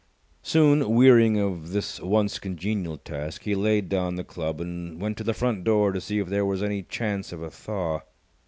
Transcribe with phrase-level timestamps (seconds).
[0.41, 5.23] Soon wearying of this once congenial task, he laid down the club and went to
[5.23, 7.99] the front door to see if there was any chance of a thaw.